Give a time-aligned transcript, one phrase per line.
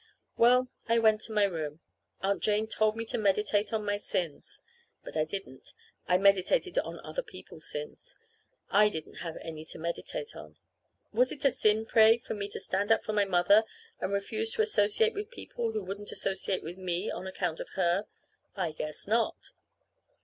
[0.35, 1.79] Well, I went to my room.
[2.21, 4.59] Aunt Jane told me to meditate on my sins.
[5.03, 5.73] But I didn't.
[6.07, 8.15] I meditated on other people's sins.
[8.71, 10.57] I didn't have any to meditate on.
[11.13, 13.63] Was it a sin, pray, for me to stand up for my mother
[13.99, 18.07] and refuse to associate with people who wouldn't associate with me on account of her?
[18.55, 19.51] I guess not!